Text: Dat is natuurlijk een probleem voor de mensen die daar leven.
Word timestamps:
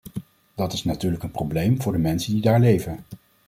Dat 0.55 0.73
is 0.73 0.83
natuurlijk 0.83 1.23
een 1.23 1.31
probleem 1.31 1.81
voor 1.81 1.91
de 1.91 1.97
mensen 1.97 2.33
die 2.33 2.41
daar 2.41 2.59
leven. 2.59 2.97